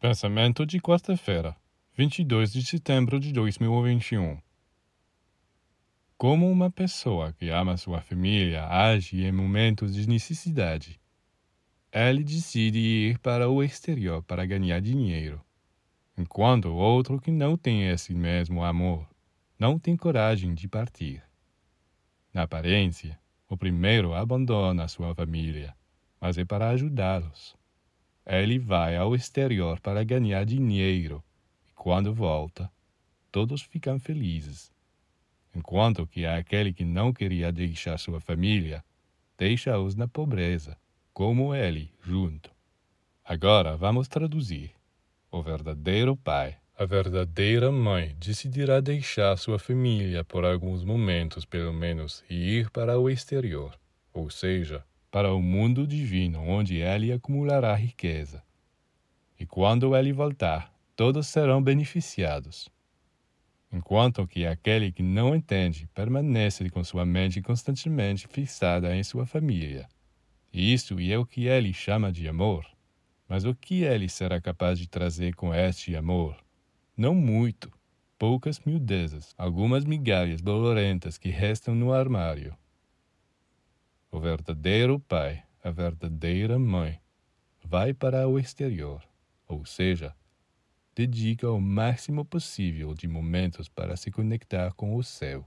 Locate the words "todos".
33.32-33.62, 60.94-61.26